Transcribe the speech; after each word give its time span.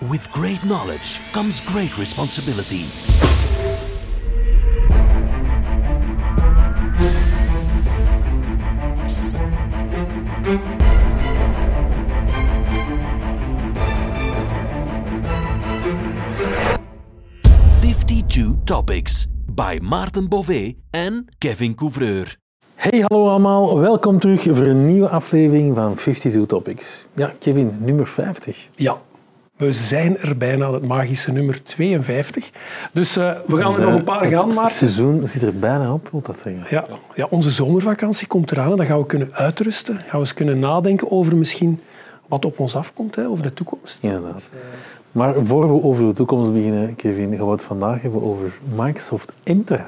With 0.00 0.30
great 0.32 0.62
knowledge 0.64 1.20
comes 1.32 1.60
great 1.60 1.96
responsibility. 1.96 2.84
Fifty-two 17.80 18.56
topics 18.64 19.26
by 19.46 19.78
Maarten 19.82 20.28
Bové 20.28 20.74
en 20.90 21.26
Kevin 21.38 21.74
Couvreur. 21.74 22.36
Hey, 22.74 23.04
hallo 23.06 23.28
allemaal. 23.28 23.78
Welkom 23.78 24.18
terug 24.18 24.42
voor 24.42 24.56
een 24.56 24.86
nieuwe 24.86 25.08
aflevering 25.08 25.74
van 25.74 25.94
52 25.94 26.46
Topics. 26.46 27.06
Ja, 27.14 27.34
Kevin, 27.38 27.76
nummer 27.78 28.06
50. 28.06 28.68
Ja, 28.76 29.00
we 29.56 29.72
zijn 29.72 30.18
er 30.18 30.36
bijna, 30.36 30.72
het 30.72 30.86
magische 30.86 31.32
nummer 31.32 31.62
52. 31.62 32.50
Dus 32.92 33.16
uh, 33.16 33.32
we 33.46 33.56
gaan 33.56 33.74
er 33.74 33.80
nog 33.80 33.94
een 33.94 34.04
paar 34.04 34.26
gaan, 34.26 34.54
maar... 34.54 34.64
Het 34.64 34.72
seizoen 34.72 35.26
zit 35.26 35.42
er 35.42 35.58
bijna 35.58 35.92
op, 35.92 36.08
wil 36.10 36.22
dat 36.22 36.40
zeggen. 36.40 36.66
Ja, 36.70 36.86
ja, 37.14 37.26
onze 37.30 37.50
zomervakantie 37.50 38.26
komt 38.26 38.50
eraan. 38.50 38.76
Dan 38.76 38.86
gaan 38.86 38.98
we 38.98 39.06
kunnen 39.06 39.28
uitrusten. 39.32 39.96
Gaan 39.98 40.10
we 40.10 40.18
eens 40.18 40.34
kunnen 40.34 40.58
nadenken 40.58 41.10
over 41.10 41.36
misschien 41.36 41.80
wat 42.26 42.44
op 42.44 42.58
ons 42.58 42.76
afkomt, 42.76 43.16
hè, 43.16 43.28
over 43.28 43.42
de 43.42 43.52
toekomst. 43.52 43.98
Inderdaad. 44.02 44.50
Maar 45.12 45.34
voor 45.44 45.68
we 45.74 45.82
over 45.82 46.06
de 46.06 46.12
toekomst 46.12 46.52
beginnen, 46.52 46.94
Kevin, 46.94 47.36
gaan 47.36 47.46
we 47.46 47.52
het 47.52 47.62
vandaag 47.62 48.02
hebben 48.02 48.22
over 48.22 48.52
Microsoft 48.76 49.32
Entra. 49.42 49.86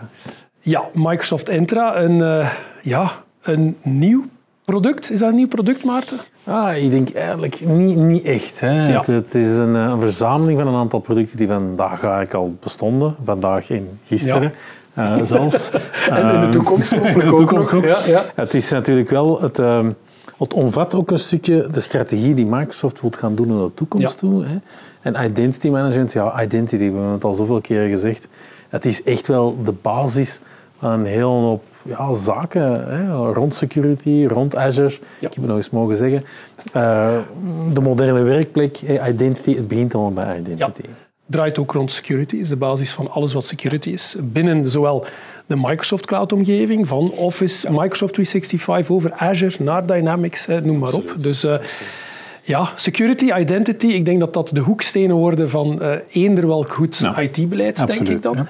Ja, 0.61 0.85
Microsoft 0.95 1.49
Entra, 1.49 1.97
een, 1.97 2.19
uh, 2.19 2.53
ja, 2.83 3.13
een 3.43 3.77
nieuw 3.83 4.25
product. 4.67 5.11
Is 5.11 5.19
dat 5.19 5.29
een 5.29 5.35
nieuw 5.35 5.49
product, 5.49 5.85
Maarten? 5.85 6.19
Ah, 6.45 6.77
ik 6.77 6.91
denk 6.91 7.11
eigenlijk 7.11 7.61
niet, 7.65 7.97
niet 7.97 8.25
echt. 8.25 8.61
Hè. 8.61 8.89
Ja. 8.89 8.99
Het, 8.99 9.07
het, 9.07 9.35
is 9.35 9.55
een, 9.55 9.75
een, 9.75 10.01
verzameling 10.01 10.59
van 10.59 10.69
een 10.69 10.79
aantal 10.79 11.01
producten 11.01 11.37
die 11.37 11.47
vandaag 11.47 12.03
eigenlijk 12.03 12.35
al 12.35 12.57
bestonden. 12.61 13.15
Vandaag 13.25 13.71
en 13.71 13.99
gisteren. 14.05 14.53
Ja. 14.95 15.19
Uh, 15.19 15.25
zelfs. 15.25 15.71
en 16.11 16.35
in 16.35 16.41
de 16.41 16.49
toekomst 16.49 16.95
hopelijk 16.99 17.33
ook 17.33 17.53
nog. 17.53 17.75
Ook. 17.75 17.85
Ja, 17.85 17.99
ja. 18.07 18.25
Het 18.35 18.55
is 18.55 18.71
natuurlijk 18.71 19.11
wel... 19.11 19.41
Het, 19.43 19.59
uh, 19.59 19.87
het 20.39 20.55
omvat 20.55 20.95
ook 20.95 21.11
een 21.11 21.19
stukje 21.19 21.69
de 21.71 21.81
strategie 21.81 22.35
die 22.35 22.47
Microsoft 22.47 23.01
wil 23.01 23.13
gaan 23.19 23.35
doen 23.35 23.49
naar 23.49 23.65
de 23.65 23.75
toekomst 23.75 24.19
toe. 24.19 24.45
Hè. 24.45 24.57
En 25.01 25.25
identity 25.25 25.69
management, 25.69 26.13
ja, 26.13 26.43
identity, 26.43 26.77
we 26.77 26.93
hebben 26.93 27.13
het 27.13 27.25
al 27.25 27.35
zoveel 27.35 27.61
keer 27.61 27.89
gezegd. 27.89 28.29
Het 28.69 28.87
is 28.87 29.03
echt 29.03 29.27
wel 29.27 29.59
de 29.65 29.73
basis 29.73 30.41
van 30.79 30.91
een 30.91 31.07
hele 31.07 31.25
hoop 31.25 31.65
ja, 31.83 32.15
zaken 32.15 32.89
hè, 32.89 33.33
rond 33.33 33.55
security, 33.55 34.27
rond 34.29 34.57
Azure. 34.57 34.89
Ja. 34.89 34.97
Ik 34.99 35.21
heb 35.21 35.35
het 35.35 35.47
nog 35.47 35.57
eens 35.57 35.71
mogen 35.71 35.97
zeggen. 35.97 36.23
Uh, 36.77 37.19
de 37.73 37.81
moderne 37.81 38.23
werkplek, 38.23 38.81
identity, 39.09 39.57
het 39.57 39.69
begint 39.69 39.95
allemaal 39.95 40.13
bij 40.25 40.39
identity. 40.39 40.83
Ja. 40.83 40.95
Draait 41.27 41.59
ook 41.59 41.73
rond 41.73 41.93
security, 41.93 42.37
is 42.37 42.49
de 42.49 42.57
basis 42.57 42.93
van 42.93 43.11
alles 43.11 43.33
wat 43.33 43.45
security 43.45 43.91
is. 43.91 44.17
Binnen 44.21 44.67
zowel 44.67 45.07
de 45.47 45.57
Microsoft 45.57 46.07
Cloud-omgeving, 46.07 46.89
van 46.89 47.11
Office, 47.11 47.71
Microsoft 47.71 48.15
365 48.15 48.91
over 48.91 49.13
Azure 49.13 49.65
naar 49.65 49.87
Dynamics, 49.87 50.47
noem 50.63 50.79
maar 50.79 50.93
op. 50.93 51.15
Dus 51.19 51.45
uh, 51.45 51.55
ja, 52.43 52.71
security, 52.75 53.33
identity, 53.33 53.87
ik 53.87 54.05
denk 54.05 54.21
dat 54.21 54.35
dat 54.35 54.51
de 54.53 54.61
hoekstenen 54.61 55.17
worden 55.17 55.51
van 55.51 55.79
uh, 55.83 55.93
eender 56.11 56.47
welk 56.47 56.73
goed. 56.73 57.11
IT-beleid, 57.17 57.87
denk 57.87 58.09
ik 58.09 58.23
dan. 58.23 58.47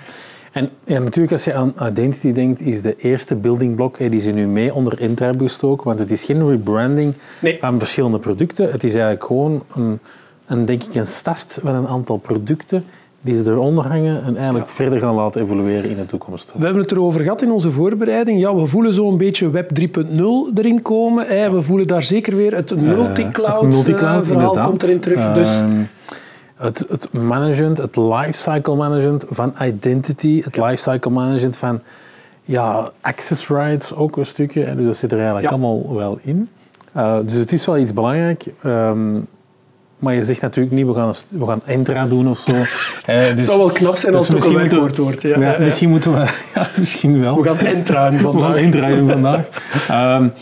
En 0.56 0.70
ja, 0.84 0.98
natuurlijk, 0.98 1.32
als 1.32 1.44
je 1.44 1.54
aan 1.54 1.74
identity 1.88 2.32
denkt, 2.32 2.60
is 2.60 2.82
de 2.82 2.96
eerste 2.96 3.34
building 3.34 3.74
block, 3.74 3.98
die 3.98 4.20
ze 4.20 4.30
nu 4.30 4.46
mee 4.46 4.74
onder 4.74 5.00
Intra 5.00 5.26
hebben 5.26 5.46
gestoken, 5.48 5.84
want 5.84 5.98
het 5.98 6.10
is 6.10 6.24
geen 6.24 6.48
rebranding 6.48 7.14
nee. 7.40 7.58
van 7.60 7.78
verschillende 7.78 8.18
producten. 8.18 8.70
Het 8.70 8.84
is 8.84 8.94
eigenlijk 8.94 9.24
gewoon 9.24 9.62
een, 9.74 9.98
een, 10.46 10.64
denk 10.64 10.82
ik, 10.82 10.94
een 10.94 11.06
start 11.06 11.58
van 11.62 11.74
een 11.74 11.86
aantal 11.86 12.16
producten 12.16 12.84
die 13.20 13.36
ze 13.36 13.50
eronder 13.50 13.86
hangen 13.86 14.22
en 14.22 14.36
eigenlijk 14.36 14.66
ja. 14.66 14.72
verder 14.72 14.98
gaan 14.98 15.14
laten 15.14 15.42
evolueren 15.42 15.90
in 15.90 15.96
de 15.96 16.06
toekomst. 16.06 16.52
We 16.56 16.64
hebben 16.64 16.82
het 16.82 16.92
erover 16.92 17.20
gehad 17.20 17.42
in 17.42 17.50
onze 17.50 17.70
voorbereiding. 17.70 18.40
Ja, 18.40 18.54
we 18.54 18.66
voelen 18.66 18.92
zo 18.92 19.08
een 19.08 19.16
beetje 19.16 19.50
Web 19.50 19.70
3.0 19.80 19.86
erin 20.54 20.82
komen. 20.82 21.26
Hè. 21.26 21.50
We 21.50 21.62
voelen 21.62 21.86
daar 21.86 22.02
zeker 22.02 22.36
weer 22.36 22.54
het 22.54 22.76
multi-cloud, 22.76 23.62
uh, 23.62 23.68
multi 23.68 23.92
verhaal 23.92 24.22
inderdaad. 24.22 24.66
komt 24.66 24.82
erin 24.82 25.00
terug. 25.00 25.32
Dus... 25.32 25.62
Het, 26.56 26.84
het 26.88 27.12
management, 27.12 27.78
het 27.78 27.96
lifecycle 27.96 28.74
management 28.74 29.24
van 29.28 29.54
identity, 29.62 30.42
het 30.44 30.56
ja. 30.56 30.66
lifecycle 30.66 31.10
management 31.10 31.56
van 31.56 31.80
ja, 32.44 32.90
access 33.00 33.48
rights 33.48 33.94
ook 33.94 34.16
een 34.16 34.26
stukje. 34.26 34.74
Dus 34.74 34.86
dat 34.86 34.96
zit 34.96 35.12
er 35.12 35.18
eigenlijk 35.18 35.46
ja. 35.46 35.52
allemaal 35.52 35.94
wel 35.94 36.18
in. 36.22 36.48
Uh, 36.96 37.18
dus 37.24 37.32
het 37.32 37.52
is 37.52 37.66
wel 37.66 37.78
iets 37.78 37.92
belangrijk. 37.92 38.44
Um, 38.64 39.26
maar 39.98 40.14
je 40.14 40.24
zegt 40.24 40.40
natuurlijk 40.40 40.74
niet, 40.74 40.86
we 40.86 40.94
gaan, 40.94 41.12
we 41.28 41.46
gaan 41.46 41.60
Entra 41.64 42.06
doen 42.06 42.28
of 42.28 42.38
zo. 42.38 42.52
Dus, 43.06 43.28
het 43.28 43.44
zou 43.44 43.58
wel 43.58 43.70
knap 43.70 43.96
zijn 43.96 44.14
als 44.14 44.26
dus 44.26 44.34
het 44.34 44.44
ook 44.44 44.50
een 44.50 44.56
werkwoord 44.58 44.96
wordt. 44.96 45.22
Ja, 45.22 45.40
ja, 45.40 45.56
misschien 45.58 45.90
moeten 45.90 46.12
we... 46.12 46.18
Ja, 46.54 46.68
misschien 46.76 47.20
wel. 47.20 47.42
We 47.42 47.54
gaan 47.54 47.66
Entra 47.66 48.12
vandaag. 48.12 48.32
We 48.32 48.40
gaan 48.40 48.54
Entra 48.54 48.96
vandaag. 48.96 49.48
um, 50.20 50.32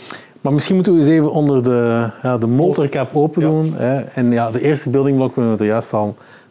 maar 0.45 0.53
misschien 0.53 0.75
moeten 0.75 0.93
we 0.93 0.99
eens 0.99 1.07
even 1.07 1.31
onder 1.31 1.63
de, 1.63 2.09
ja, 2.23 2.37
de 2.37 2.47
motorkap 2.47 3.15
open 3.15 3.41
doen. 3.41 3.65
Ja. 3.65 3.71
Hè. 3.77 3.99
En 3.99 4.31
ja, 4.31 4.51
de 4.51 4.61
eerste 4.61 4.89
building 4.89 5.17
block, 5.17 5.35
we 5.35 5.41
hebben 5.41 5.59
het 5.59 5.67
juist 5.67 5.93
al 5.93 6.07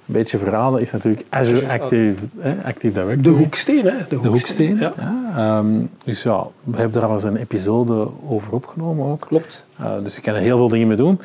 een 0.06 0.14
beetje 0.14 0.38
verhalen, 0.38 0.80
is 0.80 0.92
natuurlijk 0.92 1.24
Azure 1.28 1.68
Active, 1.68 2.14
hè, 2.38 2.54
Active 2.64 2.92
Directory. 2.92 3.22
De 3.22 3.30
hoeksteen, 3.30 3.84
hè? 3.84 3.92
De, 4.08 4.20
de 4.20 4.28
hoeksteen. 4.28 4.78
ja. 4.78 4.92
ja. 5.36 5.58
Um, 5.58 5.90
dus 6.04 6.22
ja, 6.22 6.46
we 6.64 6.76
hebben 6.76 7.02
er 7.02 7.08
al 7.08 7.14
eens 7.14 7.24
een 7.24 7.36
episode 7.36 8.08
over 8.28 8.52
opgenomen 8.52 9.06
ook. 9.06 9.20
Klopt. 9.20 9.64
Uh, 9.80 9.86
dus 10.02 10.14
je 10.14 10.20
kan 10.20 10.34
er 10.34 10.40
heel 10.40 10.56
veel 10.56 10.68
dingen 10.68 10.88
mee 10.88 10.96
doen. 10.96 11.20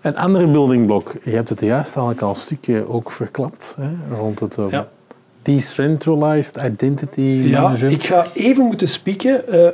Een 0.00 0.16
andere 0.16 0.46
building 0.46 0.86
block, 0.86 1.14
je 1.24 1.30
hebt 1.30 1.48
het 1.48 1.60
juist 1.60 1.96
al 1.96 2.14
een 2.18 2.36
stukje 2.36 2.88
ook 2.88 3.10
verklapt, 3.10 3.76
hè, 3.80 4.16
rond 4.16 4.40
het... 4.40 4.56
Uh, 4.56 4.70
ja. 4.70 4.88
Decentralized 5.42 6.62
Identity 6.64 7.20
ja. 7.20 7.74
Ik 7.74 8.02
ga 8.02 8.26
even 8.34 8.64
moeten 8.64 8.88
spieken. 8.88 9.42
Uh, 9.54 9.68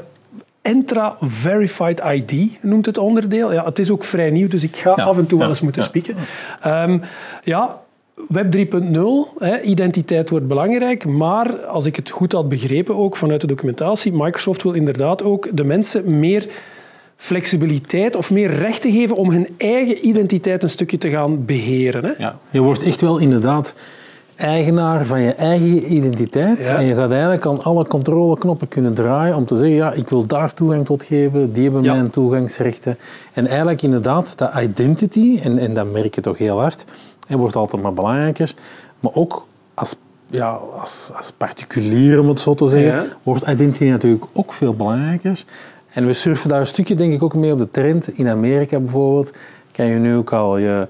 Entra 0.67 1.17
Verified 1.21 2.03
ID 2.13 2.59
noemt 2.61 2.87
het 2.87 2.99
onderdeel. 2.99 3.53
Ja, 3.53 3.65
het 3.65 3.79
is 3.79 3.91
ook 3.91 4.05
vrij 4.05 4.31
nieuw, 4.31 4.49
dus 4.49 4.63
ik 4.63 4.77
ga 4.77 4.93
ja, 4.97 5.05
af 5.05 5.19
en 5.19 5.27
toe 5.27 5.39
wel 5.39 5.49
eens 5.49 5.61
moeten 5.61 5.83
ja, 5.83 5.89
spieken. 5.89 6.17
Um, 6.67 7.03
ja, 7.45 7.81
Web 8.29 8.57
3.0, 8.57 9.63
identiteit 9.63 10.31
wordt 10.31 10.47
belangrijk, 10.47 11.05
maar 11.05 11.57
als 11.57 11.87
ik 11.87 11.97
het 11.97 12.11
goed 12.11 12.33
had 12.33 12.49
begrepen, 12.49 12.97
ook 12.97 13.17
vanuit 13.17 13.41
de 13.41 13.47
documentatie, 13.47 14.13
Microsoft 14.13 14.63
wil 14.63 14.73
inderdaad 14.73 15.23
ook 15.23 15.49
de 15.53 15.65
mensen 15.65 16.19
meer 16.19 16.47
flexibiliteit 17.17 18.17
of 18.17 18.31
meer 18.31 18.51
rechten 18.51 18.93
geven 18.93 19.17
om 19.17 19.31
hun 19.31 19.49
eigen 19.57 20.07
identiteit 20.07 20.63
een 20.63 20.69
stukje 20.69 20.99
te 20.99 21.11
gaan 21.11 21.45
beheren. 21.45 22.05
Hè? 22.05 22.13
Ja, 22.19 22.39
je 22.51 22.61
wordt 22.61 22.83
echt 22.83 23.01
wel 23.01 23.19
inderdaad 23.19 23.75
eigenaar 24.37 25.07
van 25.07 25.21
je 25.21 25.33
eigen 25.33 25.93
identiteit. 25.93 26.65
Ja. 26.65 26.77
En 26.77 26.85
je 26.85 26.95
gaat 26.95 27.11
eigenlijk 27.11 27.47
aan 27.47 27.63
alle 27.63 27.87
controleknoppen 27.87 28.69
kunnen 28.69 28.95
draaien 28.95 29.37
om 29.37 29.45
te 29.47 29.57
zeggen, 29.57 29.77
ja, 29.77 29.93
ik 29.93 30.09
wil 30.09 30.27
daar 30.27 30.55
toegang 30.55 30.85
tot 30.85 31.03
geven, 31.03 31.53
die 31.53 31.63
hebben 31.63 31.83
ja. 31.83 31.95
mijn 31.95 32.11
toegangsrechten. 32.11 32.99
En 33.33 33.47
eigenlijk 33.47 33.83
inderdaad, 33.83 34.39
dat 34.39 34.51
identity, 34.61 35.41
en, 35.43 35.59
en 35.59 35.75
dat 35.75 35.93
merk 35.93 36.15
je 36.15 36.21
toch 36.21 36.39
heel 36.39 36.61
hard, 36.61 36.85
het 37.27 37.39
wordt 37.39 37.57
altijd 37.57 37.83
maar 37.83 37.93
belangrijker, 37.93 38.55
maar 39.01 39.13
ook 39.15 39.47
als, 39.75 39.97
ja, 40.27 40.59
als, 40.79 41.11
als 41.17 41.33
particulier, 41.33 42.21
om 42.21 42.29
het 42.29 42.41
zo 42.41 42.55
te 42.55 42.69
zeggen, 42.69 43.03
ja. 43.03 43.07
wordt 43.23 43.49
identity 43.49 43.85
natuurlijk 43.85 44.25
ook 44.33 44.53
veel 44.53 44.75
belangrijker. 44.75 45.45
En 45.93 46.07
we 46.07 46.13
surfen 46.13 46.49
daar 46.49 46.61
een 46.61 46.67
stukje, 46.67 46.95
denk 46.95 47.13
ik, 47.13 47.23
ook 47.23 47.35
mee 47.35 47.53
op 47.53 47.59
de 47.59 47.71
trend. 47.71 48.09
In 48.19 48.29
Amerika 48.29 48.79
bijvoorbeeld 48.79 49.33
kan 49.73 49.87
je 49.87 49.99
nu 49.99 50.17
ook 50.17 50.33
al 50.33 50.59
je 50.59 50.87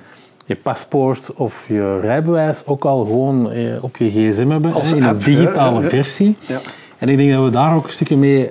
je 0.46 0.56
paspoort 0.56 1.32
of 1.34 1.64
je 1.68 2.00
rijbewijs 2.00 2.62
ook 2.66 2.84
al 2.84 3.04
gewoon 3.04 3.50
eh, 3.50 3.64
op 3.80 3.96
je 3.96 4.10
gsm 4.10 4.48
hebben, 4.48 4.72
Als 4.72 4.92
in 4.92 5.02
een 5.02 5.18
digitale 5.18 5.82
ja, 5.82 5.88
versie. 5.88 6.36
Ja. 6.46 6.58
En 6.98 7.08
ik 7.08 7.16
denk 7.16 7.32
dat 7.32 7.44
we 7.44 7.50
daar 7.50 7.74
ook 7.76 7.84
een 7.84 7.90
stukje 7.90 8.16
mee, 8.16 8.50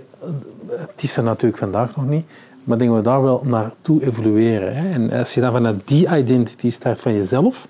het 0.78 1.04
is 1.04 1.18
er 1.18 1.24
natuurlijk 1.24 1.58
vandaag 1.58 1.96
nog 1.96 2.08
niet, 2.08 2.26
maar 2.64 2.78
ik 2.78 2.84
denk 2.84 2.96
dat 2.96 3.04
we 3.04 3.10
daar 3.10 3.22
wel 3.22 3.42
naartoe 3.46 4.06
evolueren. 4.06 4.76
Hè. 4.76 4.90
En 4.90 5.12
als 5.12 5.34
je 5.34 5.42
dan 5.42 5.52
vanuit 5.52 5.76
die 5.86 6.08
identity 6.18 6.72
start 6.72 7.00
van 7.00 7.14
jezelf, 7.14 7.68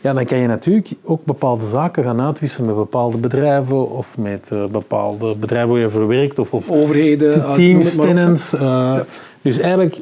ja, 0.00 0.12
dan 0.12 0.24
kan 0.24 0.38
je 0.38 0.46
natuurlijk 0.46 0.90
ook 1.04 1.24
bepaalde 1.24 1.68
zaken 1.68 2.04
gaan 2.04 2.20
uitwisselen 2.20 2.66
met 2.66 2.76
bepaalde 2.76 3.16
bedrijven 3.16 3.90
of 3.90 4.16
met 4.18 4.48
uh, 4.52 4.64
bepaalde 4.64 5.34
bedrijven 5.34 5.70
waar 5.70 5.78
je 5.78 5.90
voor 5.90 6.06
werkt 6.06 6.38
of, 6.38 6.52
of 6.52 6.70
overheden, 6.70 7.54
teams, 7.54 7.94
tenants. 7.94 8.54
Uh, 8.54 8.60
ja. 8.60 9.04
Dus 9.42 9.58
eigenlijk 9.58 10.00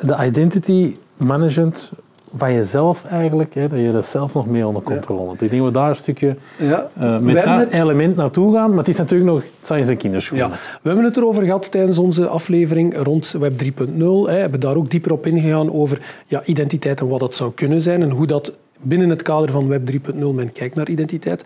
de 0.00 0.16
identity 0.24 0.96
management 1.16 1.92
van 2.34 2.52
jezelf 2.52 3.04
eigenlijk, 3.04 3.54
hè, 3.54 3.68
dat 3.68 3.78
je 3.78 3.92
dat 3.92 4.06
zelf 4.06 4.34
nog 4.34 4.46
meer 4.46 4.66
onder 4.66 4.82
controle 4.82 5.28
hebt. 5.28 5.42
Ik 5.42 5.50
denk 5.50 5.62
dat 5.62 5.72
we 5.72 5.78
daar 5.78 5.88
een 5.88 5.96
stukje 5.96 6.36
ja. 6.58 6.90
uh, 7.00 7.18
met 7.18 7.34
dat 7.34 7.44
het... 7.44 7.74
element 7.74 8.16
naartoe 8.16 8.54
gaan, 8.54 8.68
maar 8.68 8.78
het 8.78 8.88
is 8.88 8.96
natuurlijk 8.96 9.30
nog, 9.30 9.42
het 9.42 9.66
zijn 9.66 9.84
zijn 9.84 9.96
kinderschoenen. 9.96 10.48
Ja. 10.48 10.54
We 10.82 10.88
hebben 10.88 11.04
het 11.04 11.16
erover 11.16 11.42
gehad 11.42 11.70
tijdens 11.70 11.98
onze 11.98 12.26
aflevering 12.26 13.02
rond 13.02 13.34
Web 13.38 13.62
3.0. 13.64 13.96
We 13.96 14.30
hebben 14.30 14.60
daar 14.60 14.76
ook 14.76 14.90
dieper 14.90 15.12
op 15.12 15.26
ingegaan 15.26 15.72
over 15.72 16.00
ja, 16.26 16.42
identiteit 16.44 17.00
en 17.00 17.08
wat 17.08 17.20
dat 17.20 17.34
zou 17.34 17.52
kunnen 17.54 17.80
zijn 17.80 18.02
en 18.02 18.10
hoe 18.10 18.26
dat 18.26 18.54
binnen 18.82 19.08
het 19.08 19.22
kader 19.22 19.50
van 19.50 19.68
Web 19.68 19.90
3.0 19.90 20.16
men 20.34 20.52
kijkt 20.52 20.74
naar 20.74 20.88
identiteit. 20.88 21.44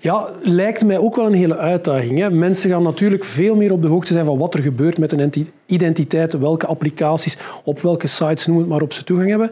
Ja, 0.00 0.28
lijkt 0.42 0.84
mij 0.84 0.98
ook 0.98 1.16
wel 1.16 1.26
een 1.26 1.32
hele 1.32 1.56
uitdaging. 1.56 2.18
Hè. 2.18 2.30
Mensen 2.30 2.70
gaan 2.70 2.82
natuurlijk 2.82 3.24
veel 3.24 3.54
meer 3.54 3.72
op 3.72 3.82
de 3.82 3.88
hoogte 3.88 4.12
zijn 4.12 4.24
van 4.24 4.38
wat 4.38 4.54
er 4.54 4.62
gebeurt 4.62 4.98
met 4.98 5.12
een 5.12 5.48
identiteit, 5.66 6.38
welke 6.38 6.66
applicaties, 6.66 7.36
op 7.64 7.80
welke 7.80 8.06
sites, 8.06 8.46
noem 8.46 8.58
het 8.58 8.68
maar 8.68 8.82
op, 8.82 8.92
ze 8.92 9.04
toegang 9.04 9.28
hebben. 9.30 9.50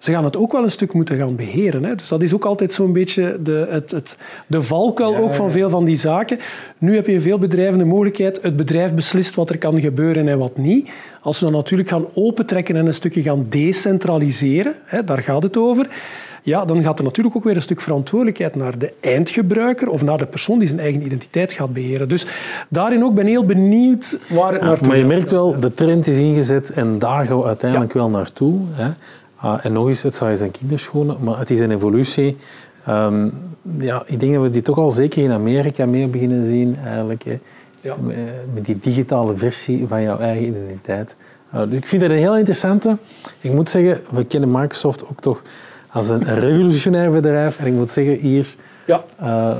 Ze 0.00 0.12
gaan 0.12 0.24
het 0.24 0.36
ook 0.36 0.52
wel 0.52 0.62
een 0.62 0.70
stuk 0.70 0.92
moeten 0.92 1.16
gaan 1.16 1.36
beheren. 1.36 1.84
Hè. 1.84 1.94
Dus 1.94 2.08
dat 2.08 2.22
is 2.22 2.34
ook 2.34 2.44
altijd 2.44 2.72
zo'n 2.72 2.92
beetje 2.92 3.38
de, 3.42 3.66
het, 3.70 3.90
het, 3.90 4.16
de 4.46 4.62
valkuil 4.62 5.16
ook 5.16 5.34
van 5.34 5.50
veel 5.50 5.68
van 5.68 5.84
die 5.84 5.96
zaken. 5.96 6.38
Nu 6.78 6.94
heb 6.94 7.06
je 7.06 7.12
in 7.12 7.20
veel 7.20 7.38
bedrijven 7.38 7.78
de 7.78 7.84
mogelijkheid, 7.84 8.42
het 8.42 8.56
bedrijf 8.56 8.94
beslist 8.94 9.34
wat 9.34 9.50
er 9.50 9.58
kan 9.58 9.80
gebeuren 9.80 10.28
en 10.28 10.38
wat 10.38 10.56
niet. 10.56 10.90
Als 11.22 11.38
we 11.38 11.44
dan 11.44 11.54
natuurlijk 11.54 11.88
gaan 11.88 12.06
opentrekken 12.14 12.76
en 12.76 12.86
een 12.86 12.94
stukje 12.94 13.22
gaan 13.22 13.46
decentraliseren, 13.48 14.74
hè, 14.84 15.04
daar 15.04 15.22
gaat 15.22 15.42
het 15.42 15.56
over 15.56 15.88
ja, 16.42 16.64
dan 16.64 16.82
gaat 16.82 16.98
er 16.98 17.04
natuurlijk 17.04 17.36
ook 17.36 17.44
weer 17.44 17.56
een 17.56 17.62
stuk 17.62 17.80
verantwoordelijkheid 17.80 18.56
naar 18.56 18.78
de 18.78 18.92
eindgebruiker 19.00 19.88
of 19.88 20.02
naar 20.02 20.18
de 20.18 20.26
persoon 20.26 20.58
die 20.58 20.68
zijn 20.68 20.80
eigen 20.80 21.02
identiteit 21.02 21.52
gaat 21.52 21.72
beheren. 21.72 22.08
Dus 22.08 22.26
daarin 22.68 23.04
ook 23.04 23.14
ben 23.14 23.24
ik 23.24 23.30
heel 23.30 23.44
benieuwd 23.44 24.18
waar 24.28 24.52
het 24.52 24.62
naartoe. 24.62 24.86
Maar 24.86 24.96
je 24.96 25.04
merkt 25.04 25.30
wel, 25.30 25.60
de 25.60 25.74
trend 25.74 26.06
is 26.06 26.18
ingezet 26.18 26.70
en 26.70 26.98
daar 26.98 27.26
gaan 27.26 27.38
we 27.38 27.44
uiteindelijk 27.44 27.92
wel 27.92 28.08
naartoe. 28.08 28.58
Hè. 28.70 28.88
Ah, 29.40 29.64
en 29.64 29.72
nog 29.72 29.88
eens, 29.88 30.02
het 30.02 30.14
zal 30.14 30.36
zijn 30.36 30.50
kinderschoenen, 30.50 31.16
maar 31.20 31.38
het 31.38 31.50
is 31.50 31.60
een 31.60 31.70
evolutie. 31.70 32.36
Ehm, 32.84 33.28
ja, 33.78 34.02
ik 34.06 34.20
denk 34.20 34.34
dat 34.34 34.42
we 34.42 34.50
die 34.50 34.62
toch 34.62 34.78
al 34.78 34.90
zeker 34.90 35.22
in 35.22 35.32
Amerika 35.32 35.86
meer 35.86 36.10
beginnen 36.10 36.46
zien, 36.46 36.76
eigenlijk. 36.84 37.22
Hè. 37.24 37.38
Ja. 37.80 37.96
Met 38.54 38.64
die 38.64 38.78
digitale 38.78 39.36
versie 39.36 39.86
van 39.86 40.02
jouw 40.02 40.18
eigen 40.18 40.46
identiteit. 40.46 41.16
Uh, 41.54 41.72
ik 41.72 41.86
vind 41.86 42.02
dat 42.02 42.10
een 42.10 42.16
heel 42.16 42.36
interessante. 42.36 42.96
Ik 43.40 43.52
moet 43.52 43.70
zeggen, 43.70 44.00
we 44.10 44.24
kennen 44.24 44.50
Microsoft 44.50 45.08
ook 45.08 45.20
toch 45.20 45.42
als 45.88 46.08
een 46.08 46.24
revolutionair 46.48 47.10
bedrijf. 47.10 47.58
En 47.58 47.66
ik 47.66 47.72
moet 47.72 47.90
zeggen, 47.90 48.14
hier 48.14 48.54
ja. 48.84 49.04
Uh, 49.22 49.56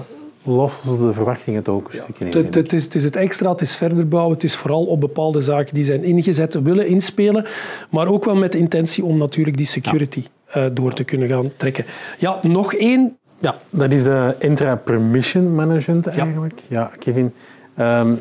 lossen 0.50 1.00
de 1.00 1.12
verwachtingen 1.12 1.62
toch 1.62 1.75
ook 1.75 1.93
een 1.93 1.99
stukje 1.99 2.25
in. 2.25 2.44
Het, 2.44 2.55
het, 2.55 2.73
is, 2.73 2.85
het 2.85 2.94
is 2.94 3.05
het 3.05 3.17
extra, 3.17 3.50
het 3.50 3.61
is 3.61 3.76
verder 3.76 4.08
bouwen. 4.08 4.35
Het 4.35 4.44
is 4.44 4.55
vooral 4.55 4.85
op 4.85 5.00
bepaalde 5.00 5.41
zaken 5.41 5.75
die 5.75 5.85
zijn 5.85 6.05
ingezet, 6.05 6.62
willen 6.62 6.87
inspelen. 6.87 7.47
Maar 7.91 8.06
ook 8.06 8.25
wel 8.25 8.35
met 8.35 8.52
de 8.52 8.58
intentie 8.58 9.05
om 9.05 9.19
natuurlijk 9.19 9.56
die 9.56 9.67
security 9.67 10.25
uh, 10.56 10.64
door 10.73 10.93
te 10.93 11.05
kunnen 11.05 11.29
gaan 11.29 11.50
trekken. 11.56 11.85
Ja, 12.19 12.38
nog 12.43 12.75
één. 12.75 13.17
Ja, 13.38 13.58
dat 13.70 13.93
is 13.93 14.02
de 14.02 14.35
intra-permission 14.38 15.55
management 15.55 16.06
eigenlijk. 16.06 16.61
Ja, 16.69 16.91
Kevin. 16.99 17.32
Um, 17.79 18.20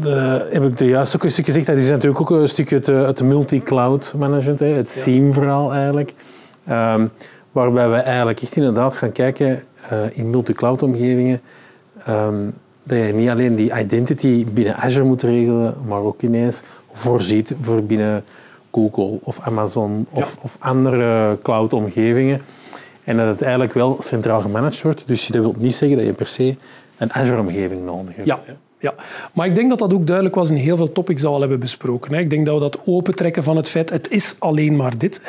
de, 0.00 0.48
heb 0.50 0.64
ik 0.64 0.78
de 0.78 0.84
juist 0.84 1.16
ook 1.16 1.24
een 1.24 1.30
stukje 1.30 1.52
gezegd. 1.52 1.66
Dat 1.66 1.76
is 1.76 1.88
natuurlijk 1.88 2.20
ook 2.20 2.30
een 2.30 2.48
stukje 2.48 2.76
het, 2.76 2.86
het 2.86 3.22
multi-cloud 3.22 4.12
management, 4.16 4.58
hè, 4.58 4.66
het 4.66 4.90
SIEM-verhaal 4.90 5.72
eigenlijk. 5.72 6.14
Um, 6.70 7.10
waarbij 7.52 7.88
we 7.88 7.96
eigenlijk 7.96 8.40
echt 8.40 8.56
inderdaad 8.56 8.96
gaan 8.96 9.12
kijken 9.12 9.62
in 10.12 10.30
multi-cloud 10.30 10.82
omgevingen. 10.82 11.40
Um, 12.08 12.54
dat 12.82 12.98
je 12.98 13.12
niet 13.12 13.28
alleen 13.28 13.54
die 13.54 13.78
identity 13.78 14.46
binnen 14.52 14.76
Azure 14.76 15.04
moet 15.04 15.22
regelen, 15.22 15.74
maar 15.86 16.00
ook 16.00 16.22
ineens 16.22 16.62
voorziet 16.92 17.54
voor 17.60 17.82
binnen 17.82 18.24
Google 18.72 19.18
of 19.22 19.40
Amazon 19.40 20.06
of, 20.10 20.36
of 20.40 20.56
andere 20.58 21.38
cloud-omgevingen. 21.42 22.40
En 23.04 23.16
dat 23.16 23.26
het 23.26 23.42
eigenlijk 23.42 23.72
wel 23.72 23.96
centraal 24.00 24.40
gemanaged 24.40 24.82
wordt. 24.82 25.06
Dus 25.06 25.26
dat 25.26 25.42
wil 25.42 25.54
niet 25.58 25.74
zeggen 25.74 25.96
dat 25.96 26.06
je 26.06 26.12
per 26.12 26.26
se 26.26 26.56
een 26.96 27.12
Azure-omgeving 27.12 27.84
nodig 27.84 28.16
hebt. 28.16 28.26
Ja. 28.26 28.40
Ja, 28.82 28.94
maar 29.32 29.46
ik 29.46 29.54
denk 29.54 29.68
dat 29.68 29.78
dat 29.78 29.92
ook 29.92 30.06
duidelijk 30.06 30.36
was 30.36 30.50
in 30.50 30.56
heel 30.56 30.76
veel 30.76 30.92
topics 30.92 31.24
al 31.24 31.40
hebben 31.40 31.60
besproken. 31.60 32.18
Ik 32.18 32.30
denk 32.30 32.46
dat 32.46 32.54
we 32.54 32.60
dat 32.60 32.80
opentrekken 32.84 33.42
van 33.42 33.56
het 33.56 33.68
feit, 33.68 33.90
het 33.90 34.10
is 34.10 34.36
alleen 34.38 34.76
maar 34.76 34.98
dit. 34.98 35.20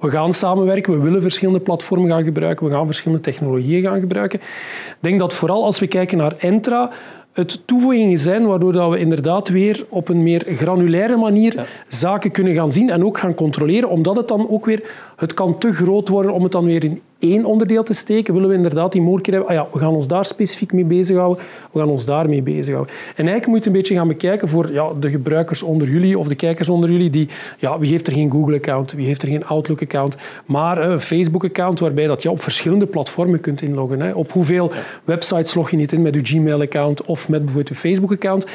We 0.00 0.10
gaan 0.10 0.32
samenwerken, 0.32 0.92
we 0.92 0.98
willen 0.98 1.22
verschillende 1.22 1.60
platformen 1.60 2.10
gaan 2.10 2.24
gebruiken, 2.24 2.66
we 2.66 2.72
gaan 2.72 2.86
verschillende 2.86 3.22
technologieën 3.22 3.82
gaan 3.82 4.00
gebruiken. 4.00 4.40
Ik 4.40 4.96
denk 5.00 5.18
dat 5.18 5.32
vooral 5.32 5.64
als 5.64 5.78
we 5.78 5.86
kijken 5.86 6.18
naar 6.18 6.34
Entra, 6.38 6.90
het 7.32 7.66
toevoegingen 7.66 8.18
zijn 8.18 8.46
waardoor 8.46 8.72
dat 8.72 8.90
we 8.90 8.98
inderdaad 8.98 9.48
weer 9.48 9.86
op 9.88 10.08
een 10.08 10.22
meer 10.22 10.42
granulaire 10.46 11.16
manier 11.16 11.66
zaken 11.88 12.30
kunnen 12.30 12.54
gaan 12.54 12.72
zien 12.72 12.90
en 12.90 13.04
ook 13.04 13.18
gaan 13.18 13.34
controleren, 13.34 13.88
omdat 13.88 14.16
het 14.16 14.28
dan 14.28 14.48
ook 14.48 14.66
weer, 14.66 14.82
het 15.16 15.34
kan 15.34 15.58
te 15.58 15.72
groot 15.72 16.08
worden 16.08 16.32
om 16.32 16.42
het 16.42 16.52
dan 16.52 16.64
weer 16.64 16.84
in 16.84 17.00
één 17.20 17.44
onderdeel 17.44 17.82
te 17.82 17.92
steken, 17.92 18.34
willen 18.34 18.48
we 18.48 18.54
inderdaad 18.54 18.92
die 18.92 19.00
mogelijkheid 19.00 19.36
hebben, 19.36 19.56
ah 19.56 19.64
ja, 19.64 19.72
we 19.72 19.84
gaan 19.84 19.94
ons 19.94 20.06
daar 20.06 20.24
specifiek 20.24 20.72
mee 20.72 20.84
bezighouden, 20.84 21.44
we 21.72 21.78
gaan 21.78 21.88
ons 21.88 22.04
daarmee 22.04 22.42
bezighouden. 22.42 22.94
En 22.94 23.14
eigenlijk 23.14 23.46
moet 23.46 23.64
je 23.64 23.70
een 23.70 23.76
beetje 23.76 23.94
gaan 23.94 24.08
bekijken 24.08 24.48
voor 24.48 24.72
ja, 24.72 24.88
de 25.00 25.10
gebruikers 25.10 25.62
onder 25.62 25.88
jullie 25.88 26.18
of 26.18 26.28
de 26.28 26.34
kijkers 26.34 26.68
onder 26.68 26.90
jullie, 26.90 27.10
die, 27.10 27.28
ja, 27.58 27.78
wie 27.78 27.90
heeft 27.90 28.06
er 28.06 28.12
geen 28.12 28.30
Google-account, 28.30 28.92
wie 28.92 29.06
heeft 29.06 29.22
er 29.22 29.28
geen 29.28 29.44
Outlook-account, 29.44 30.16
maar 30.44 30.90
een 30.90 31.00
Facebook-account 31.00 31.80
waarbij 31.80 32.06
dat 32.06 32.22
je 32.22 32.30
op 32.30 32.42
verschillende 32.42 32.86
platformen 32.86 33.40
kunt 33.40 33.62
inloggen. 33.62 34.00
Hè. 34.00 34.12
Op 34.12 34.32
hoeveel 34.32 34.72
websites 35.04 35.54
log 35.54 35.70
je 35.70 35.76
niet 35.76 35.92
in 35.92 36.02
met 36.02 36.14
je 36.14 36.20
Gmail-account 36.24 37.04
of 37.04 37.28
met 37.28 37.44
bijvoorbeeld 37.44 37.68
je 37.68 37.74
Facebook-account. 37.74 38.46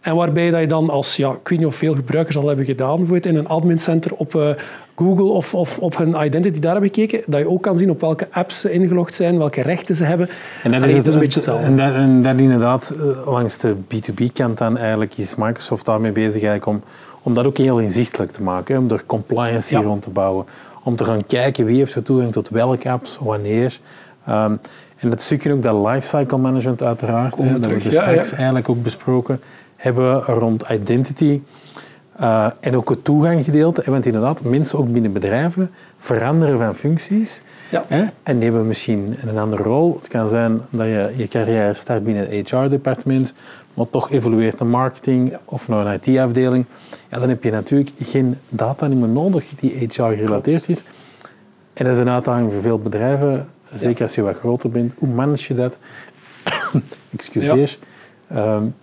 En 0.00 0.14
waarbij 0.14 0.50
dat 0.50 0.60
je 0.60 0.66
dan 0.66 0.90
als, 0.90 1.16
ja, 1.16 1.30
ik 1.30 1.48
weet 1.48 1.58
niet 1.58 1.66
of 1.66 1.74
veel 1.74 1.94
gebruikers 1.94 2.36
al 2.36 2.46
hebben 2.46 2.64
gedaan, 2.64 2.96
bijvoorbeeld 2.96 3.26
in 3.26 3.36
een 3.36 3.48
admincenter 3.48 4.14
op 4.14 4.34
uh, 4.34 4.48
Google 4.96 5.24
of, 5.24 5.54
of 5.54 5.78
op 5.78 5.96
hun 5.96 6.24
identity 6.24 6.60
daar 6.60 6.72
hebben 6.72 6.90
gekeken, 6.94 7.22
dat 7.26 7.40
je 7.40 7.48
ook 7.48 7.62
kan 7.62 7.78
zien 7.78 7.90
op 7.90 8.00
welke 8.00 8.28
apps 8.30 8.60
ze 8.60 8.72
ingelogd 8.72 9.14
zijn, 9.14 9.38
welke 9.38 9.62
rechten 9.62 9.94
ze 9.94 10.04
hebben. 10.04 10.28
En 10.62 10.70
dat 10.70 10.84
is, 10.84 10.94
het, 10.94 11.06
een 11.06 11.18
beetje 11.18 11.34
hetzelfde. 11.34 11.66
En 11.66 11.76
dat, 11.76 11.94
en 11.94 12.22
dat 12.22 12.40
inderdaad, 12.40 12.94
eh, 12.98 13.32
langs 13.32 13.58
de 13.58 13.74
B2B-kant 13.74 14.58
dan 14.58 14.76
eigenlijk 14.76 15.16
is 15.16 15.34
Microsoft 15.34 15.84
daarmee 15.84 16.12
bezig 16.12 16.42
eigenlijk 16.42 16.66
om, 16.66 16.82
om 17.22 17.34
dat 17.34 17.44
ook 17.44 17.58
heel 17.58 17.78
inzichtelijk 17.78 18.32
te 18.32 18.42
maken, 18.42 18.78
om 18.78 18.90
er 18.90 19.02
compliance 19.06 19.76
hier 19.76 19.84
rond 19.84 20.02
te 20.02 20.10
bouwen, 20.10 20.44
om 20.82 20.96
te 20.96 21.04
gaan 21.04 21.26
kijken 21.26 21.64
wie 21.64 21.76
heeft 21.76 21.94
er 21.94 22.02
toegang 22.02 22.32
tot 22.32 22.48
welke 22.48 22.90
apps, 22.90 23.18
wanneer. 23.20 23.78
Um, 24.28 24.58
en 24.96 25.10
dat 25.10 25.22
stukje 25.22 25.52
ook 25.52 25.62
dat 25.62 25.86
lifecycle 25.86 26.38
management 26.38 26.82
uiteraard, 26.82 27.38
hè, 27.38 27.60
dat 27.60 27.70
we 27.70 27.74
er 27.74 27.92
straks 27.92 28.32
eigenlijk 28.32 28.68
ook 28.68 28.82
besproken 28.82 29.40
hebben 29.80 30.22
rond 30.22 30.64
identity. 30.70 31.40
Uh, 32.20 32.46
en 32.60 32.76
ook 32.76 32.88
het 32.88 33.04
toeganggedeelte. 33.04 33.82
Want 33.86 34.06
inderdaad, 34.06 34.42
mensen 34.42 34.78
ook 34.78 34.92
binnen 34.92 35.12
bedrijven 35.12 35.70
veranderen 35.98 36.58
van 36.58 36.74
functies. 36.74 37.42
Ja. 37.70 37.84
Hè, 37.88 38.04
en 38.22 38.38
die 38.38 38.48
hebben 38.48 38.66
misschien 38.66 39.16
een 39.26 39.38
andere 39.38 39.62
rol. 39.62 39.96
Het 39.96 40.08
kan 40.08 40.28
zijn 40.28 40.60
dat 40.70 40.86
je 40.86 41.12
je 41.16 41.28
carrière 41.28 41.74
start 41.74 42.04
binnen 42.04 42.36
het 42.36 42.50
HR-departement, 42.50 43.32
maar 43.74 43.90
toch 43.90 44.10
evolueert 44.10 44.58
naar 44.58 44.68
marketing 44.68 45.36
of 45.44 45.68
naar 45.68 45.86
een 45.86 46.00
IT-afdeling. 46.02 46.64
Ja, 47.10 47.18
dan 47.18 47.28
heb 47.28 47.42
je 47.42 47.50
natuurlijk 47.50 47.90
geen 47.98 48.38
data 48.48 48.88
meer 48.88 49.08
nodig 49.08 49.44
die 49.60 49.88
HR-gerelateerd 49.88 50.68
is. 50.68 50.84
En 51.72 51.84
dat 51.84 51.94
is 51.94 52.00
een 52.00 52.08
uitdaging 52.08 52.52
voor 52.52 52.62
veel 52.62 52.78
bedrijven, 52.78 53.48
zeker 53.74 54.02
als 54.02 54.14
je 54.14 54.22
wat 54.22 54.36
groter 54.36 54.70
bent. 54.70 54.92
Hoe 54.98 55.08
manage 55.08 55.54
je 55.54 55.60
dat? 55.60 55.76
Excuseer. 57.16 57.78
Um, 58.36 58.74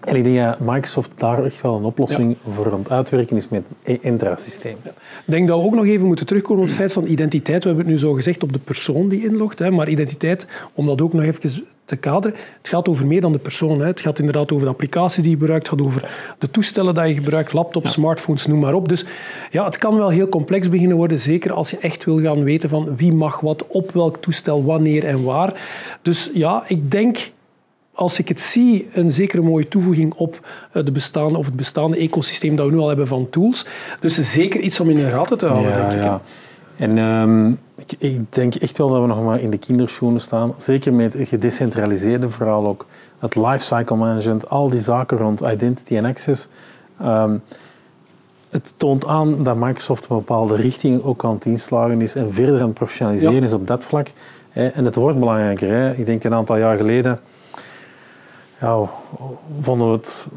en 0.00 0.16
ik 0.16 0.24
denk 0.24 0.38
dat 0.38 0.58
Microsoft 0.60 1.10
daar 1.16 1.44
echt 1.44 1.60
wel 1.60 1.76
een 1.76 1.84
oplossing 1.84 2.36
voor 2.54 2.72
aan 2.72 2.78
het 2.78 2.90
uitwerken 2.90 3.36
is 3.36 3.48
met 3.48 3.62
het 3.82 4.00
Entra-systeem. 4.00 4.76
Ik 4.84 4.92
denk 5.24 5.48
dat 5.48 5.58
we 5.58 5.64
ook 5.64 5.74
nog 5.74 5.86
even 5.86 6.06
moeten 6.06 6.26
terugkomen 6.26 6.62
op 6.62 6.68
het 6.68 6.76
feit 6.76 6.92
van 6.92 7.06
identiteit. 7.06 7.62
We 7.62 7.68
hebben 7.68 7.86
het 7.86 7.94
nu 7.94 8.00
zo 8.00 8.12
gezegd 8.12 8.42
op 8.42 8.52
de 8.52 8.58
persoon 8.58 9.08
die 9.08 9.24
inlogt, 9.24 9.58
hè, 9.58 9.70
maar 9.70 9.88
identiteit, 9.88 10.46
om 10.74 10.86
dat 10.86 11.00
ook 11.00 11.12
nog 11.12 11.22
even 11.22 11.64
te 11.84 11.96
kaderen, 11.96 12.36
het 12.58 12.68
gaat 12.68 12.88
over 12.88 13.06
meer 13.06 13.20
dan 13.20 13.32
de 13.32 13.38
persoon. 13.38 13.80
Hè. 13.80 13.86
Het 13.86 14.00
gaat 14.00 14.18
inderdaad 14.18 14.52
over 14.52 14.66
de 14.66 14.72
applicaties 14.72 15.22
die 15.22 15.32
je 15.32 15.38
gebruikt, 15.38 15.70
het 15.70 15.78
gaat 15.78 15.86
over 15.86 16.10
de 16.38 16.50
toestellen 16.50 16.94
die 16.94 17.04
je 17.04 17.14
gebruikt, 17.14 17.52
laptops, 17.52 17.92
smartphones, 17.92 18.46
noem 18.46 18.58
maar 18.58 18.74
op. 18.74 18.88
Dus 18.88 19.04
ja, 19.50 19.64
het 19.64 19.78
kan 19.78 19.96
wel 19.96 20.08
heel 20.08 20.28
complex 20.28 20.68
beginnen 20.68 20.96
worden, 20.96 21.18
zeker 21.18 21.52
als 21.52 21.70
je 21.70 21.78
echt 21.78 22.04
wil 22.04 22.20
gaan 22.20 22.44
weten 22.44 22.68
van 22.68 22.96
wie 22.96 23.12
mag 23.12 23.40
wat 23.40 23.66
op 23.66 23.92
welk 23.92 24.16
toestel, 24.16 24.64
wanneer 24.64 25.04
en 25.04 25.24
waar. 25.24 25.60
Dus 26.02 26.30
ja, 26.34 26.64
ik 26.66 26.90
denk 26.90 27.30
als 28.00 28.18
ik 28.18 28.28
het 28.28 28.40
zie, 28.40 28.88
een 28.92 29.10
zekere 29.10 29.42
mooie 29.42 29.68
toevoeging 29.68 30.14
op 30.14 30.46
eh, 30.72 30.84
de 30.84 30.92
bestaande, 30.92 31.38
of 31.38 31.46
het 31.46 31.56
bestaande 31.56 31.96
ecosysteem 31.96 32.56
dat 32.56 32.66
we 32.66 32.72
nu 32.72 32.78
al 32.78 32.88
hebben 32.88 33.06
van 33.06 33.30
tools. 33.30 33.66
Dus 34.00 34.14
zeker 34.14 34.60
iets 34.60 34.80
om 34.80 34.90
in 34.90 34.96
de 34.96 35.10
gaten 35.10 35.38
te 35.38 35.46
houden, 35.46 35.70
ja, 35.70 35.76
denk 35.76 35.92
ik. 35.92 36.02
Ja. 36.02 36.20
En 36.76 36.98
um, 36.98 37.58
ik, 37.76 37.92
ik, 37.98 38.32
denk 38.32 38.54
echt 38.54 38.78
wel 38.78 38.88
dat 38.88 39.00
we 39.00 39.06
nog 39.06 39.24
maar 39.24 39.40
in 39.40 39.50
de 39.50 39.58
kinderschoenen 39.58 40.20
staan. 40.20 40.54
Zeker 40.56 40.92
met 40.92 41.12
het 41.12 41.28
gedecentraliseerde 41.28 42.28
verhaal 42.28 42.66
ook. 42.66 42.86
Het 43.18 43.36
lifecycle 43.36 43.96
management, 43.96 44.50
al 44.50 44.70
die 44.70 44.80
zaken 44.80 45.18
rond 45.18 45.40
identity 45.40 45.96
en 45.96 46.04
access. 46.04 46.48
Um, 47.02 47.42
het 48.50 48.72
toont 48.76 49.06
aan 49.06 49.44
dat 49.44 49.56
Microsoft 49.56 50.06
een 50.08 50.16
bepaalde 50.16 50.56
richting 50.56 51.02
ook 51.02 51.24
aan 51.24 51.34
het 51.34 51.44
inslagen 51.44 52.00
is 52.00 52.14
en 52.14 52.32
verder 52.32 52.60
aan 52.60 52.66
het 52.66 52.74
professionaliseren 52.74 53.42
is 53.42 53.52
op 53.52 53.66
dat 53.66 53.84
vlak. 53.84 54.08
En 54.52 54.84
het 54.84 54.94
wordt 54.94 55.18
belangrijker. 55.18 55.98
Ik 55.98 56.06
denk 56.06 56.24
een 56.24 56.34
aantal 56.34 56.56
jaar 56.56 56.76
geleden 56.76 57.20
ja, 58.60 58.78
vonden 59.60 59.86
we 59.86 59.92
het 59.92 60.28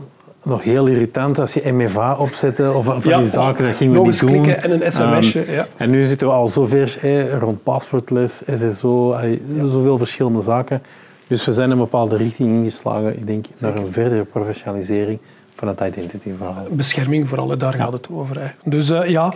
nog 0.43 0.63
heel 0.63 0.87
irritant 0.87 1.39
als 1.39 1.53
je 1.53 1.71
MFA 1.71 2.15
opzette 2.15 2.71
of 2.71 2.85
van 2.85 2.99
die 2.99 3.25
zaken, 3.25 3.65
dat 3.65 3.75
gingen 3.75 4.01
we 4.01 4.07
niet 4.07 4.19
doen. 4.19 4.29
klikken 4.29 4.63
en 4.63 4.71
een 4.71 4.91
sms'je. 4.91 5.47
Um, 5.47 5.53
ja. 5.53 5.67
En 5.77 5.89
nu 5.89 6.03
zitten 6.03 6.27
we 6.27 6.33
al 6.33 6.47
zover 6.47 6.97
eh, 7.01 7.37
rond 7.37 7.63
paspoortles, 7.63 8.43
SSO, 8.53 9.13
eh, 9.13 9.39
zoveel 9.63 9.97
verschillende 9.97 10.41
zaken. 10.41 10.81
Dus 11.27 11.45
we 11.45 11.53
zijn 11.53 11.71
een 11.71 11.77
bepaalde 11.77 12.15
richting 12.15 12.49
ingeslagen, 12.51 13.17
ik 13.17 13.27
denk, 13.27 13.45
naar 13.59 13.77
een 13.77 13.91
verdere 13.91 14.23
professionalisering 14.23 15.19
van 15.55 15.67
het 15.67 15.79
identity 15.79 16.29
verhaal. 16.37 16.67
Bescherming 16.69 17.27
vooral, 17.27 17.57
daar 17.57 17.73
gaat 17.73 17.93
het 17.93 18.07
over. 18.11 18.39
Hè. 18.39 18.47
Dus 18.63 18.91
uh, 18.91 19.09
ja, 19.09 19.33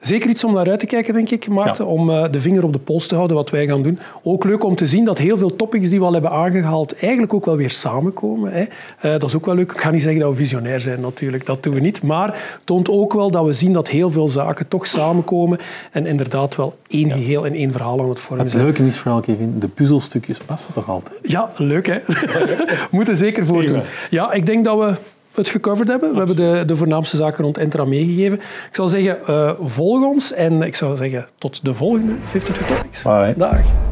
Zeker 0.00 0.30
iets 0.30 0.44
om 0.44 0.52
naar 0.52 0.68
uit 0.68 0.78
te 0.78 0.86
kijken, 0.86 1.14
denk 1.14 1.30
ik, 1.30 1.48
Maarten. 1.48 1.86
Om 1.86 2.10
uh, 2.10 2.24
de 2.30 2.40
vinger 2.40 2.64
op 2.64 2.72
de 2.72 2.78
pols 2.78 3.06
te 3.06 3.14
houden, 3.14 3.36
wat 3.36 3.50
wij 3.50 3.66
gaan 3.66 3.82
doen. 3.82 3.98
Ook 4.22 4.44
leuk 4.44 4.64
om 4.64 4.74
te 4.74 4.86
zien 4.86 5.04
dat 5.04 5.18
heel 5.18 5.38
veel 5.38 5.56
topics 5.56 5.88
die 5.88 5.98
we 5.98 6.04
al 6.04 6.12
hebben 6.12 6.30
aangehaald 6.30 6.98
eigenlijk 6.98 7.34
ook 7.34 7.44
wel 7.44 7.56
weer 7.56 7.70
samenkomen. 7.70 8.52
Hè. 8.52 8.60
Uh, 8.60 8.66
dat 9.20 9.22
is 9.22 9.36
ook 9.36 9.46
wel 9.46 9.54
leuk. 9.54 9.72
Ik 9.72 9.80
ga 9.80 9.90
niet 9.90 10.02
zeggen 10.02 10.20
dat 10.20 10.30
we 10.30 10.36
visionair 10.36 10.80
zijn, 10.80 11.00
natuurlijk. 11.00 11.46
Dat 11.46 11.62
doen 11.62 11.74
we 11.74 11.80
niet. 11.80 12.02
Maar 12.02 12.58
toont 12.64 12.88
ook 12.88 13.12
wel 13.12 13.30
dat 13.30 13.44
we 13.44 13.52
zien 13.52 13.72
dat 13.72 13.88
heel 13.88 14.10
veel 14.10 14.28
zaken 14.28 14.68
toch 14.68 14.86
samenkomen 14.86 15.58
en 15.90 16.06
inderdaad 16.06 16.56
wel 16.56 16.76
één 16.88 17.08
ja. 17.08 17.14
geheel 17.14 17.46
en 17.46 17.54
één 17.54 17.72
verhaal 17.72 18.00
aan 18.00 18.08
het 18.08 18.20
vormen 18.20 18.50
zijn. 18.50 18.66
Het 18.66 18.76
leuke 18.78 18.90
is 18.90 18.98
vooral, 18.98 19.20
Kevin, 19.20 19.58
de 19.58 19.68
puzzelstukjes 19.68 20.38
passen 20.38 20.72
toch 20.72 20.88
altijd? 20.88 21.18
Ja, 21.22 21.50
leuk 21.56 21.86
hè. 21.86 21.98
Moeten 22.90 23.16
zeker 23.16 23.46
voordoen. 23.46 23.82
Ja, 24.10 24.32
ik 24.32 24.46
denk 24.46 24.64
dat 24.64 24.78
we 24.78 24.94
het 25.34 25.48
gecoverd 25.48 25.88
hebben. 25.88 26.10
We 26.10 26.18
hebben 26.18 26.36
de, 26.36 26.62
de 26.66 26.76
voornaamste 26.76 27.16
zaken 27.16 27.44
rond 27.44 27.58
Entra 27.58 27.84
meegegeven. 27.84 28.38
Ik 28.38 28.68
zal 28.72 28.88
zeggen, 28.88 29.18
uh, 29.30 29.52
volg 29.60 30.04
ons 30.04 30.32
en 30.32 30.62
ik 30.62 30.74
zou 30.74 30.96
zeggen 30.96 31.26
tot 31.38 31.64
de 31.64 31.74
volgende 31.74 32.12
52 32.30 32.66
Topics. 32.66 33.02
Dag. 33.36 33.89